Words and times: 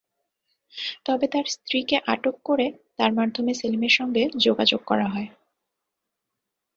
তবে 1.05 1.25
তাঁর 1.27 1.45
স্ত্রীকে 1.47 1.97
আটক 2.07 2.35
করে 2.45 2.65
তাঁর 2.97 3.11
মাধ্যমে 3.13 3.51
সেলিমের 3.53 3.93
সঙ্গে 3.99 4.23
যোগাযোগ 4.37 4.81
করা 4.85 5.07
হয়। 5.07 5.29